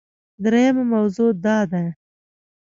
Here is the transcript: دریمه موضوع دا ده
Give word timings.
دریمه 0.43 0.83
موضوع 0.93 1.29
دا 1.43 1.57
ده 1.71 1.83